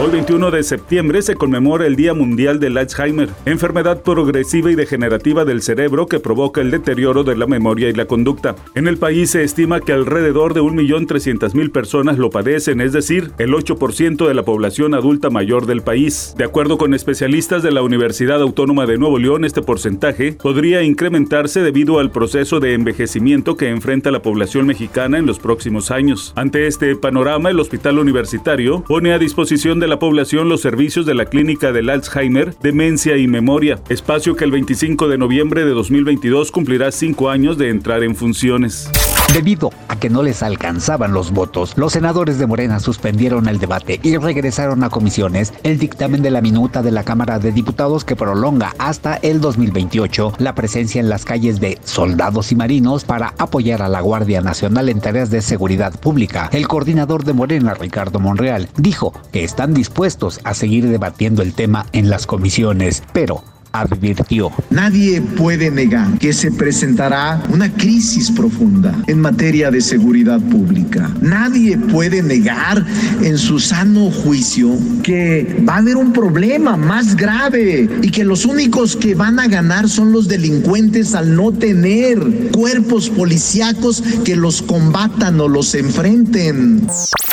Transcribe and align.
Hoy 0.00 0.12
21 0.12 0.52
de 0.52 0.62
septiembre 0.62 1.22
se 1.22 1.34
conmemora 1.34 1.84
el 1.84 1.96
Día 1.96 2.14
Mundial 2.14 2.60
del 2.60 2.78
Alzheimer, 2.78 3.30
enfermedad 3.46 4.04
progresiva 4.04 4.70
y 4.70 4.76
degenerativa 4.76 5.44
del 5.44 5.60
cerebro 5.60 6.06
que 6.06 6.20
provoca 6.20 6.60
el 6.60 6.70
deterioro 6.70 7.24
de 7.24 7.36
la 7.36 7.48
memoria 7.48 7.88
y 7.88 7.94
la 7.94 8.04
conducta. 8.04 8.54
En 8.76 8.86
el 8.86 8.98
país 8.98 9.30
se 9.30 9.42
estima 9.42 9.80
que 9.80 9.92
alrededor 9.92 10.54
de 10.54 10.60
1.300.000 10.60 11.72
personas 11.72 12.16
lo 12.16 12.30
padecen, 12.30 12.80
es 12.80 12.92
decir, 12.92 13.32
el 13.38 13.52
8% 13.52 14.28
de 14.28 14.34
la 14.34 14.44
población 14.44 14.94
adulta 14.94 15.30
mayor 15.30 15.66
del 15.66 15.82
país. 15.82 16.32
De 16.38 16.44
acuerdo 16.44 16.78
con 16.78 16.94
especialistas 16.94 17.64
de 17.64 17.72
la 17.72 17.82
Universidad 17.82 18.40
Autónoma 18.40 18.86
de 18.86 18.98
Nuevo 18.98 19.18
León, 19.18 19.44
este 19.44 19.62
porcentaje 19.62 20.34
podría 20.40 20.84
incrementarse 20.84 21.60
debido 21.60 21.98
al 21.98 22.12
proceso 22.12 22.60
de 22.60 22.74
envejecimiento 22.74 23.56
que 23.56 23.68
enfrenta 23.68 24.12
la 24.12 24.22
población 24.22 24.64
mexicana 24.64 25.18
en 25.18 25.26
los 25.26 25.40
próximos 25.40 25.90
años. 25.90 26.32
Ante 26.36 26.68
este 26.68 26.94
panorama, 26.94 27.50
el 27.50 27.58
Hospital 27.58 27.98
Universitario 27.98 28.84
pone 28.86 29.12
a 29.12 29.18
disposición 29.18 29.80
de 29.80 29.87
la 29.88 29.98
población 29.98 30.48
los 30.48 30.60
servicios 30.60 31.06
de 31.06 31.14
la 31.14 31.26
Clínica 31.26 31.72
del 31.72 31.90
Alzheimer, 31.90 32.54
Demencia 32.60 33.16
y 33.16 33.26
Memoria, 33.26 33.80
espacio 33.88 34.36
que 34.36 34.44
el 34.44 34.50
25 34.50 35.08
de 35.08 35.18
noviembre 35.18 35.64
de 35.64 35.70
2022 35.70 36.52
cumplirá 36.52 36.92
cinco 36.92 37.30
años 37.30 37.58
de 37.58 37.70
entrar 37.70 38.02
en 38.02 38.14
funciones. 38.14 38.90
Debido 39.34 39.70
a 39.88 39.96
que 39.96 40.08
no 40.08 40.22
les 40.22 40.42
alcanzaban 40.42 41.12
los 41.12 41.32
votos, 41.32 41.74
los 41.76 41.92
senadores 41.92 42.38
de 42.38 42.46
Morena 42.46 42.80
suspendieron 42.80 43.46
el 43.46 43.58
debate 43.58 44.00
y 44.02 44.16
regresaron 44.16 44.82
a 44.82 44.88
comisiones 44.90 45.52
el 45.64 45.78
dictamen 45.78 46.22
de 46.22 46.30
la 46.30 46.40
minuta 46.40 46.82
de 46.82 46.90
la 46.90 47.04
Cámara 47.04 47.38
de 47.38 47.52
Diputados 47.52 48.04
que 48.04 48.16
prolonga 48.16 48.74
hasta 48.78 49.16
el 49.16 49.40
2028 49.42 50.32
la 50.38 50.54
presencia 50.54 51.00
en 51.00 51.10
las 51.10 51.26
calles 51.26 51.60
de 51.60 51.78
soldados 51.84 52.52
y 52.52 52.56
marinos 52.56 53.04
para 53.04 53.34
apoyar 53.36 53.82
a 53.82 53.88
la 53.88 54.00
Guardia 54.00 54.40
Nacional 54.40 54.88
en 54.88 55.00
tareas 55.00 55.30
de 55.30 55.42
seguridad 55.42 55.92
pública. 56.00 56.48
El 56.52 56.66
coordinador 56.66 57.24
de 57.24 57.34
Morena, 57.34 57.74
Ricardo 57.74 58.20
Monreal, 58.20 58.70
dijo 58.78 59.12
que 59.30 59.44
están 59.44 59.74
dispuestos 59.74 60.40
a 60.44 60.54
seguir 60.54 60.88
debatiendo 60.88 61.42
el 61.42 61.52
tema 61.52 61.84
en 61.92 62.08
las 62.08 62.26
comisiones, 62.26 63.02
pero 63.12 63.44
advirtió. 63.80 64.50
Nadie 64.70 65.20
puede 65.20 65.70
negar 65.70 66.18
que 66.18 66.32
se 66.32 66.50
presentará 66.50 67.42
una 67.50 67.72
crisis 67.72 68.30
profunda 68.30 68.94
en 69.06 69.20
materia 69.20 69.70
de 69.70 69.80
seguridad 69.80 70.40
pública. 70.40 71.10
Nadie 71.20 71.76
puede 71.76 72.22
negar 72.22 72.84
en 73.22 73.38
su 73.38 73.58
sano 73.58 74.10
juicio 74.10 74.70
que 75.02 75.62
va 75.68 75.74
a 75.74 75.78
haber 75.78 75.96
un 75.96 76.12
problema 76.12 76.76
más 76.76 77.16
grave 77.16 77.88
y 78.02 78.10
que 78.10 78.24
los 78.24 78.44
únicos 78.44 78.96
que 78.96 79.14
van 79.14 79.38
a 79.38 79.48
ganar 79.48 79.88
son 79.88 80.12
los 80.12 80.28
delincuentes 80.28 81.14
al 81.14 81.34
no 81.34 81.52
tener 81.52 82.18
cuerpos 82.52 83.10
policíacos 83.10 84.02
que 84.24 84.36
los 84.36 84.62
combatan 84.62 85.40
o 85.40 85.48
los 85.48 85.74
enfrenten. 85.74 86.86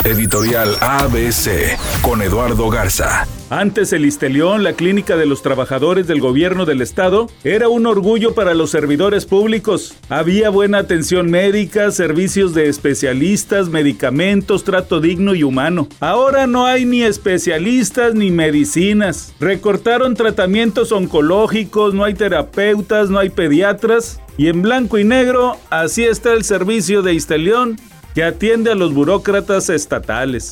Editorial 0.06 0.76
ABC 0.80 1.76
con 2.00 2.22
Eduardo 2.22 2.70
Garza. 2.70 3.26
Antes 3.50 3.92
el 3.92 4.04
Istelión, 4.04 4.62
la 4.62 4.74
clínica 4.74 5.16
de 5.16 5.26
los 5.26 5.42
trabajadores 5.42 6.06
del 6.06 6.20
gobierno 6.20 6.64
del 6.64 6.80
estado, 6.80 7.28
era 7.42 7.68
un 7.68 7.86
orgullo 7.86 8.32
para 8.32 8.54
los 8.54 8.70
servidores 8.70 9.26
públicos. 9.26 9.96
Había 10.08 10.48
buena 10.50 10.78
atención 10.78 11.28
médica, 11.28 11.90
servicios 11.90 12.54
de 12.54 12.68
especialistas, 12.68 13.68
medicamentos, 13.68 14.62
trato 14.62 15.00
digno 15.00 15.34
y 15.34 15.42
humano. 15.42 15.88
Ahora 15.98 16.46
no 16.46 16.66
hay 16.66 16.84
ni 16.84 17.02
especialistas 17.02 18.14
ni 18.14 18.30
medicinas. 18.30 19.34
Recortaron 19.40 20.14
tratamientos 20.14 20.92
oncológicos, 20.92 21.94
no 21.94 22.04
hay 22.04 22.14
terapeutas, 22.14 23.10
no 23.10 23.18
hay 23.18 23.30
pediatras. 23.30 24.20
Y 24.38 24.48
en 24.48 24.62
blanco 24.62 24.98
y 24.98 25.04
negro, 25.04 25.56
así 25.70 26.04
está 26.04 26.32
el 26.32 26.44
servicio 26.44 27.02
de 27.02 27.14
Istelión 27.14 27.76
que 28.16 28.24
atiende 28.24 28.72
a 28.72 28.74
los 28.74 28.94
burócratas 28.94 29.68
estatales. 29.68 30.50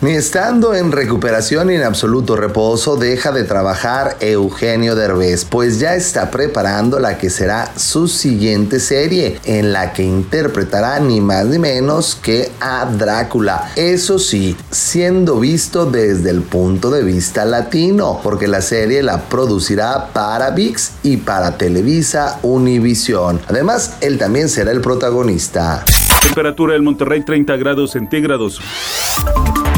Ni 0.00 0.14
estando 0.14 0.74
en 0.74 0.90
recuperación 0.90 1.70
y 1.70 1.76
en 1.76 1.84
absoluto 1.84 2.34
reposo 2.34 2.96
deja 2.96 3.30
de 3.30 3.44
trabajar 3.44 4.16
Eugenio 4.18 4.96
Derbez, 4.96 5.44
pues 5.44 5.78
ya 5.78 5.94
está 5.94 6.32
preparando 6.32 6.98
la 6.98 7.16
que 7.16 7.30
será 7.30 7.70
su 7.76 8.08
siguiente 8.08 8.80
serie, 8.80 9.38
en 9.44 9.72
la 9.72 9.92
que 9.92 10.02
interpretará 10.02 10.98
ni 10.98 11.20
más 11.20 11.46
ni 11.46 11.60
menos 11.60 12.18
que 12.20 12.50
a 12.58 12.84
Drácula. 12.86 13.70
Eso 13.76 14.18
sí, 14.18 14.56
siendo 14.72 15.38
visto 15.38 15.86
desde 15.86 16.30
el 16.30 16.42
punto 16.42 16.90
de 16.90 17.04
vista 17.04 17.44
latino, 17.44 18.18
porque 18.24 18.48
la 18.48 18.60
serie 18.60 19.04
la 19.04 19.28
producirá 19.28 20.08
para 20.12 20.50
VIX 20.50 20.90
y 21.04 21.18
para 21.18 21.56
Televisa 21.56 22.40
Univisión. 22.42 23.40
Además, 23.46 23.92
él 24.00 24.18
también 24.18 24.48
será 24.48 24.72
el 24.72 24.80
protagonista. 24.80 25.84
Temperatura 26.22 26.72
del 26.74 26.82
Monterrey 26.82 27.22
30 27.22 27.56
grados 27.56 27.92
centígrados. 27.92 28.60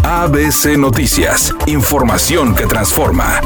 ABC 0.04 0.76
Noticias, 0.76 1.54
información 1.66 2.54
que 2.54 2.66
transforma. 2.66 3.40